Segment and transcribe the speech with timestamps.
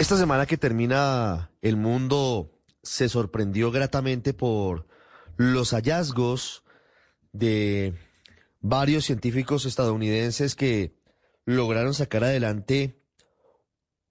[0.00, 4.86] Esta semana que termina el mundo se sorprendió gratamente por
[5.36, 6.64] los hallazgos
[7.34, 7.92] de
[8.62, 10.96] varios científicos estadounidenses que
[11.44, 12.98] lograron sacar adelante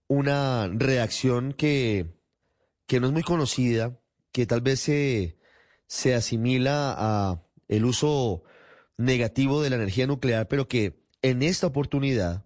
[0.08, 2.20] una reacción que,
[2.86, 4.00] que no es muy conocida,
[4.32, 5.40] que tal vez se,
[5.88, 8.44] se asimila a el uso
[8.96, 12.46] negativo de la energía nuclear, pero que en esta oportunidad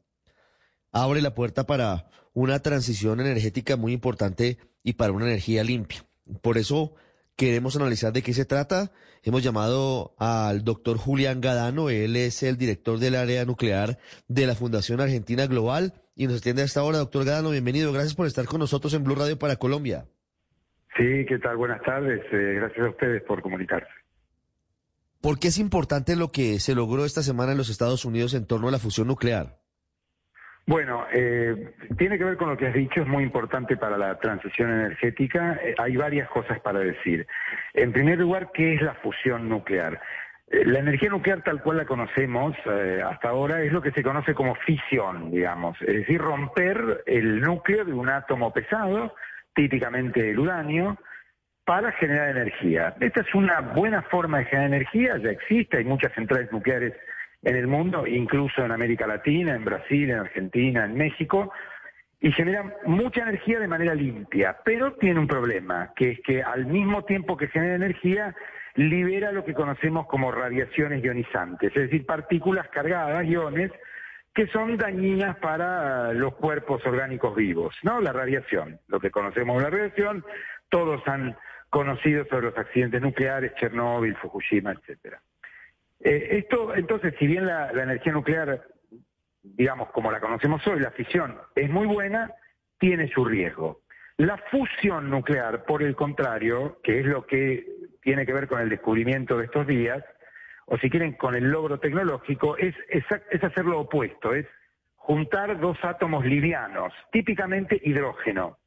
[0.94, 6.04] abre la puerta para una transición energética muy importante y para una energía limpia.
[6.42, 6.96] Por eso
[7.36, 8.92] queremos analizar de qué se trata.
[9.24, 14.56] Hemos llamado al doctor Julián Gadano, él es el director del área nuclear de la
[14.56, 16.98] Fundación Argentina Global y nos atiende a esta hora.
[16.98, 17.94] Doctor Gadano, bienvenido.
[17.94, 20.06] Gracias por estar con nosotros en Blue Radio para Colombia.
[20.98, 21.58] Sí, ¿qué tal?
[21.58, 22.22] Buenas tardes.
[22.32, 23.90] Eh, gracias a ustedes por comunicarse.
[25.22, 28.46] ¿Por qué es importante lo que se logró esta semana en los Estados Unidos en
[28.46, 29.58] torno a la fusión nuclear?
[30.66, 34.18] Bueno, eh, tiene que ver con lo que has dicho, es muy importante para la
[34.20, 35.60] transición energética.
[35.62, 37.28] Eh, hay varias cosas para decir.
[37.74, 40.00] En primer lugar, ¿qué es la fusión nuclear?
[40.54, 44.04] Eh, la energía nuclear tal cual la conocemos eh, hasta ahora es lo que se
[44.04, 49.16] conoce como fisión, digamos, es decir, romper el núcleo de un átomo pesado,
[49.56, 50.98] típicamente el uranio,
[51.66, 52.94] para generar energía.
[53.00, 56.94] Esta es una buena forma de generar energía, ya existe, hay muchas centrales nucleares
[57.44, 61.52] en el mundo, incluso en América Latina, en Brasil, en Argentina, en México,
[62.20, 66.66] y genera mucha energía de manera limpia, pero tiene un problema, que es que al
[66.66, 68.34] mismo tiempo que genera energía,
[68.76, 73.72] libera lo que conocemos como radiaciones ionizantes, es decir, partículas cargadas, iones,
[74.34, 78.02] que son dañinas para los cuerpos orgánicos vivos, ¿no?
[78.02, 80.26] La radiación, lo que conocemos como la radiación,
[80.70, 81.38] todos han
[81.70, 85.22] conocido sobre los accidentes nucleares, Chernóbil, Fukushima, etcétera.
[86.04, 88.68] Eh, esto, entonces, si bien la, energía nuclear,
[89.42, 92.32] digamos, como la conocemos hoy, la fisión, es muy buena,
[92.78, 93.82] tiene su riesgo.
[94.18, 97.66] La fusión nuclear, por el contrario, que es lo que
[98.02, 100.04] tiene que ver con el descubrimiento de estos días,
[100.66, 104.46] o si quieren, con el logro tecnológico, es, es, es hacer lo opuesto, es
[104.96, 108.60] juntar dos átomos livianos, típicamente hidrógeno.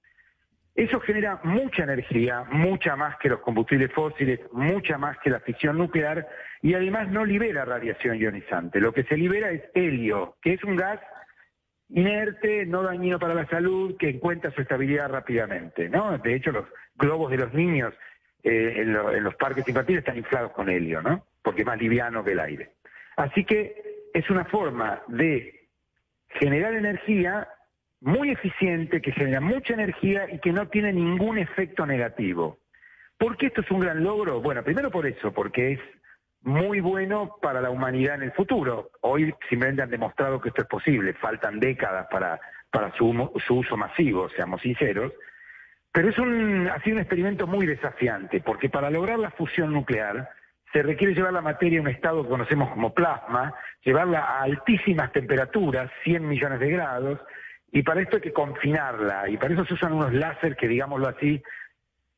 [0.76, 5.78] Eso genera mucha energía, mucha más que los combustibles fósiles, mucha más que la fisión
[5.78, 6.28] nuclear,
[6.60, 8.78] y además no libera radiación ionizante.
[8.78, 11.00] Lo que se libera es helio, que es un gas
[11.88, 15.88] inerte, no dañino para la salud, que encuentra su estabilidad rápidamente.
[15.88, 16.18] ¿no?
[16.18, 16.66] De hecho, los
[16.96, 17.94] globos de los niños
[18.42, 21.24] eh, en, en, los parques infantiles están inflados con helio, ¿no?
[21.42, 22.72] porque es más liviano que el aire.
[23.16, 25.68] Así que es una forma de
[26.28, 27.48] generar energía
[28.00, 32.58] muy eficiente, que genera mucha energía y que no tiene ningún efecto negativo.
[33.18, 34.40] ¿Por qué esto es un gran logro?
[34.40, 35.80] Bueno, primero por eso, porque es
[36.42, 38.90] muy bueno para la humanidad en el futuro.
[39.00, 42.40] Hoy simplemente han demostrado que esto es posible, faltan décadas para,
[42.70, 45.12] para su, su uso masivo, seamos sinceros.
[45.90, 50.28] Pero es un, ha sido un experimento muy desafiante, porque para lograr la fusión nuclear
[50.72, 55.10] se requiere llevar la materia a un estado que conocemos como plasma, llevarla a altísimas
[55.12, 57.18] temperaturas, 100 millones de grados,
[57.72, 61.08] y para esto hay que confinarla, y para eso se usan unos láser que, digámoslo
[61.08, 61.42] así,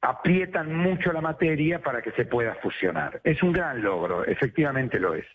[0.00, 3.20] aprietan mucho la materia para que se pueda fusionar.
[3.24, 5.26] Es un gran logro, efectivamente lo es.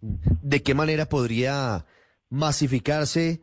[0.00, 1.86] ¿De qué manera podría
[2.28, 3.40] masificarse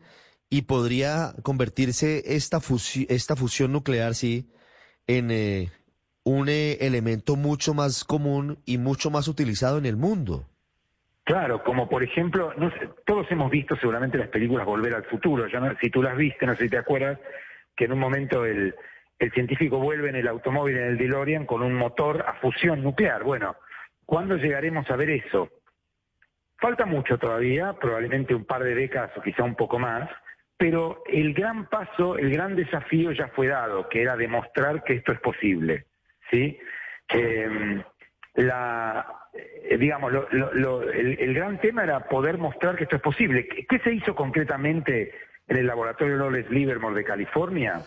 [0.50, 4.50] y podría convertirse esta, fusi esta fusión nuclear, sí,
[5.06, 5.70] en eh,
[6.24, 10.48] un eh, elemento mucho más común y mucho más utilizado en el mundo?
[11.28, 12.54] Claro, como por ejemplo,
[13.04, 15.46] todos hemos visto seguramente las películas Volver al Futuro,
[15.78, 17.18] si tú las viste, no sé si te acuerdas,
[17.76, 18.74] que en un momento el,
[19.18, 23.24] el científico vuelve en el automóvil, en el DeLorean, con un motor a fusión nuclear.
[23.24, 23.56] Bueno,
[24.06, 25.50] ¿cuándo llegaremos a ver eso?
[26.56, 30.08] Falta mucho todavía, probablemente un par de décadas o quizá un poco más,
[30.56, 35.12] pero el gran paso, el gran desafío ya fue dado, que era demostrar que esto
[35.12, 35.88] es posible,
[36.30, 36.58] ¿sí?
[37.12, 37.84] Eh,
[38.38, 43.46] la, eh, digamos, lo, el, gran tema era poder mostrar que esto es posible.
[43.46, 45.12] ¿Qué, se hizo concretamente
[45.48, 47.82] en el laboratorio Lawrence Livermore de California?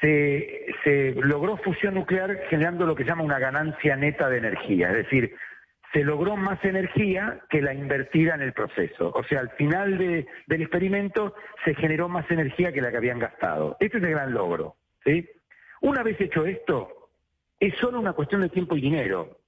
[0.00, 4.88] Se, se, logró fusión nuclear generando lo que se llama una ganancia neta de energía,
[4.90, 5.34] es decir,
[5.92, 9.12] se logró más energía que la invertida en el proceso.
[9.14, 11.34] O sea, al final de, del experimento
[11.64, 13.76] se generó más energía que la que habían gastado.
[13.80, 14.76] Este es el gran logro.
[15.04, 15.28] ¿sí?
[15.80, 17.10] Una vez hecho esto,
[17.58, 19.37] es solo una cuestión de tiempo y dinero.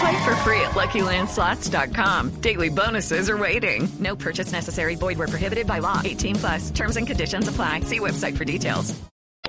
[0.00, 2.40] Play for free at LuckyLandSlots.com.
[2.40, 3.88] Daily bonuses are waiting.
[4.00, 4.96] No purchase necessary.
[4.96, 6.00] Void where prohibited by law.
[6.04, 6.70] 18 plus.
[6.70, 7.80] Terms and conditions apply.
[7.80, 8.92] See website for details.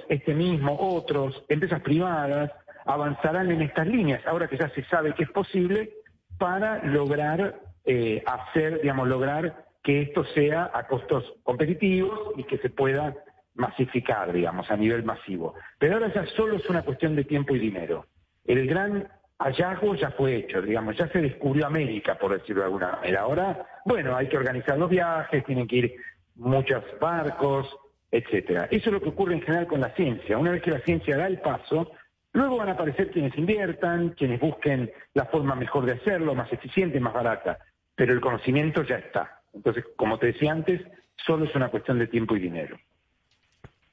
[0.10, 2.52] este mismo, otros, empresas privadas,
[2.86, 5.92] avanzarán en estas líneas, ahora que ya se sabe que es posible,
[6.38, 12.70] para lograr eh, hacer, digamos, lograr que esto sea a costos competitivos y que se
[12.70, 13.16] pueda
[13.56, 15.56] masificar, digamos, a nivel masivo.
[15.80, 18.06] Pero ahora ya solo es una cuestión de tiempo y dinero.
[18.46, 22.92] El gran hallazgo ya fue hecho, digamos, ya se descubrió América, por decirlo de alguna
[22.94, 23.22] manera.
[23.22, 25.96] Ahora, bueno, hay que organizar los viajes, tienen que ir
[26.36, 27.68] muchos barcos,
[28.12, 28.68] etcétera.
[28.72, 30.38] Eso es lo que ocurre en general con la ciencia.
[30.38, 31.92] Una vez que la ciencia da el paso,
[32.34, 37.00] luego van a aparecer quienes inviertan, quienes busquen la forma mejor de hacerlo, más eficiente,
[37.00, 37.60] más barata.
[37.96, 39.42] Pero el conocimiento ya está.
[39.54, 40.82] Entonces, como te decía antes,
[41.26, 42.78] solo es una cuestión de tiempo y dinero.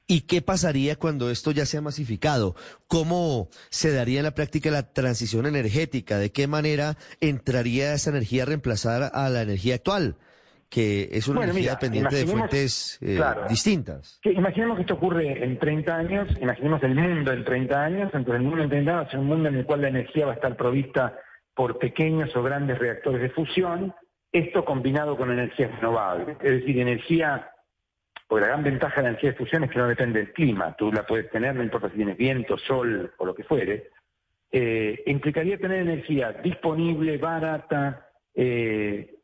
[0.07, 2.55] ¿Y qué pasaría cuando esto ya sea masificado?
[2.87, 6.19] ¿Cómo se daría en la práctica la transición energética?
[6.19, 10.15] ¿De qué manera entraría esa energía a reemplazar a la energía actual?
[10.69, 13.45] que es una Bueno, energía mira, dependiente de fuentes eh, claro.
[13.47, 14.19] distintas.
[14.21, 18.41] Que imaginemos que esto ocurre en 30 años, imaginemos el mundo en 30 años, entonces
[18.41, 20.25] el mundo en 30 años va a ser un mundo en el cual la energía
[20.25, 21.17] va a estar provista
[21.53, 23.93] por pequeños o grandes reactores de fusión,
[24.31, 27.51] esto combinado con energías renovables, es decir, energía,
[28.27, 30.75] porque la gran ventaja de la energía de fusión es que no depende del clima,
[30.75, 33.89] tú la puedes tener, no importa si tienes viento, sol o lo que fuere,
[34.51, 39.15] eh, implicaría tener energía disponible, barata, eh,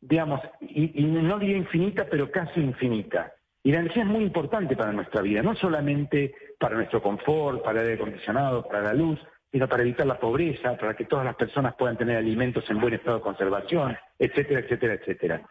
[0.00, 3.32] digamos, y, y no diría infinita, pero casi infinita.
[3.62, 7.80] Y la energía es muy importante para nuestra vida, no solamente para nuestro confort, para
[7.80, 9.18] el aire acondicionado, para la luz,
[9.50, 12.94] sino para evitar la pobreza, para que todas las personas puedan tener alimentos en buen
[12.94, 15.42] estado de conservación, etcétera, etcétera, etcétera.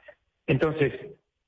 [0.45, 0.93] Entonces,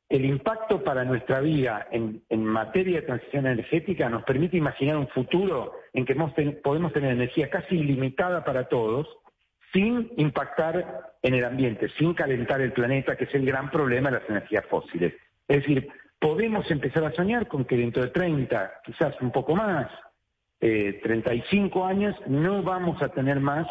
[0.10, 5.74] el impacto para nuestra vida en, materia de transición energética nos permite imaginar un futuro
[5.94, 6.16] en que
[6.64, 9.08] podemos tener energía casi ilimitada para todos,
[9.72, 14.20] sin impactar en el ambiente, sin calentar el planeta, que es el gran problema de
[14.20, 15.14] las energías fósiles.
[15.48, 15.88] Es decir,
[16.20, 19.92] podemos empezar a soñar con que dentro de 30, quizás un poco más,
[20.60, 23.68] eh, 35 años, no vamos a tener más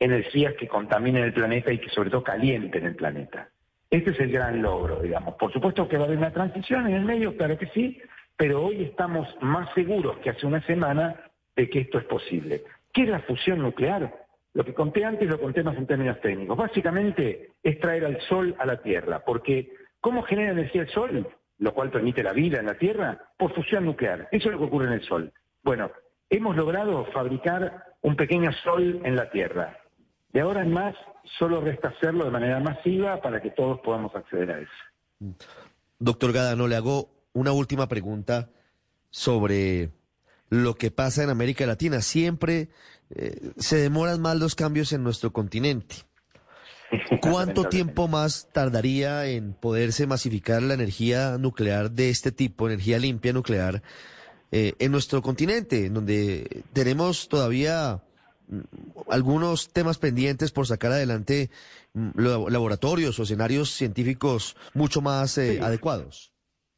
[0.00, 3.50] energías que contaminen el planeta y que sobre todo calienten el planeta.
[3.94, 5.36] Este es el gran logro, digamos.
[5.36, 8.02] Por supuesto que va a haber una transición en el medio, claro que sí,
[8.36, 12.64] pero hoy estamos más seguros que hace una semana de que esto es posible.
[12.92, 14.12] ¿Qué es la fusión nuclear?
[14.52, 16.56] Lo que conté antes lo conté más en términos técnicos.
[16.56, 21.28] Básicamente es traer al Sol a la Tierra, porque ¿cómo genera energía el Sol?
[21.58, 24.26] Lo cual permite la vida en la Tierra, por fusión nuclear.
[24.32, 25.32] Eso es lo que ocurre en el Sol.
[25.62, 25.92] Bueno,
[26.30, 29.78] hemos logrado fabricar un pequeño Sol en la Tierra.
[30.34, 30.96] De ahora en más,
[31.38, 35.36] solo resta hacerlo de manera masiva para que todos podamos acceder a eso.
[36.00, 38.50] Doctor Gadano, le hago una última pregunta
[39.10, 39.90] sobre
[40.50, 42.00] lo que pasa en América Latina.
[42.00, 42.68] Siempre
[43.14, 45.94] eh, se demoran más los cambios en nuestro continente.
[47.22, 53.32] ¿Cuánto tiempo más tardaría en poderse masificar la energía nuclear de este tipo, energía limpia
[53.32, 53.82] nuclear,
[54.50, 58.02] eh, en nuestro continente, en donde tenemos todavía
[59.08, 61.50] algunos temas pendientes por sacar adelante
[61.94, 62.10] mm,
[62.48, 65.58] laboratorios o escenarios científicos mucho más eh, Sí.
[65.62, 66.32] adecuados?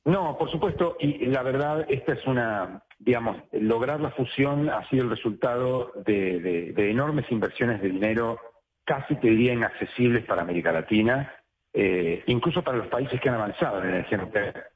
[0.05, 5.03] No, por supuesto, y la verdad, esta es una, digamos, lograr la fusión ha sido
[5.05, 8.39] el resultado de, de- de enormes inversiones de dinero,
[8.85, 11.35] casi te diría inaccesibles para América Latina,
[11.73, 14.71] eh, incluso para los países que han avanzado en energía nuclear,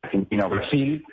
[0.00, 1.04] Argentina o Brasil,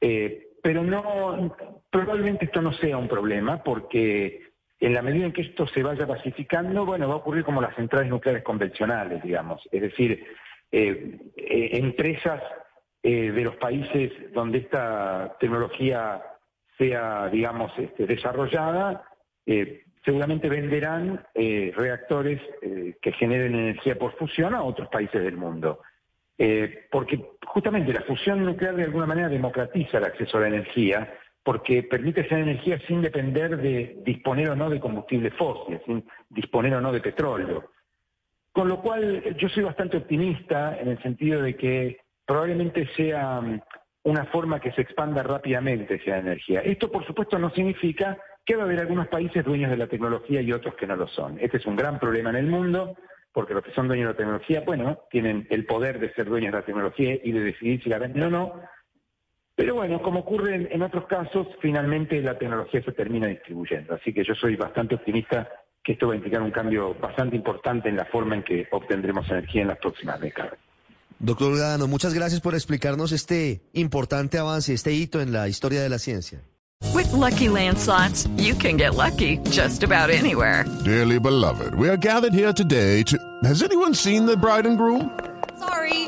[0.00, 1.54] eh, pero no,
[1.90, 4.47] probablemente esto no sea un problema porque
[4.80, 7.74] en la medida en que esto se vaya pacificando, bueno, va a ocurrir como las
[7.74, 10.24] centrales nucleares convencionales, digamos, es decir,
[10.70, 12.42] eh, eh, empresas
[13.02, 16.22] eh, de los países donde esta tecnología
[16.76, 19.04] sea, digamos, este, desarrollada,
[20.04, 22.40] seguramente venderán reactores
[23.00, 25.80] que generen energía por fusión a otros países del mundo.
[26.90, 31.82] Porque justamente la fusión nuclear de alguna manera democratiza el acceso a la energía, porque
[31.82, 36.80] permite hacer energía sin depender de disponer o no de combustible fósil, sin disponer o
[36.80, 37.70] no de petróleo.
[38.52, 43.60] Con lo cual yo soy bastante optimista en el sentido de que probablemente sea mm,
[44.04, 46.60] una forma que se expanda rápidamente esa energía.
[46.60, 50.40] Esto, por supuesto, no significa que va a haber algunos países dueños de la tecnología
[50.40, 51.38] y otros que no lo son.
[51.40, 52.96] Este es un gran problema en el mundo,
[53.32, 56.52] porque los que son dueños de la tecnología, bueno, tienen el poder de ser dueños
[56.52, 58.62] de la tecnología y de decidir si la venden o no.
[59.58, 63.92] Pero bueno, como ocurre en, otros casos, finalmente la tecnología se termina distribuyendo.
[63.92, 65.48] Así que yo soy bastante optimista
[65.82, 69.28] que esto va a implicar un cambio bastante importante en la forma en que obtendremos
[69.28, 70.54] energía en las próximas décadas.
[71.18, 75.88] Doctor Gano, muchas gracias por explicarnos este importante avance, este hito en la historia de
[75.88, 76.40] la ciencia.
[76.94, 80.66] With lucky landslots, you can get lucky just about anywhere.
[80.84, 83.18] Dearly beloved, we are gathered here today to.
[83.42, 85.10] Has anyone seen the bride and groom?
[85.58, 86.07] Sorry,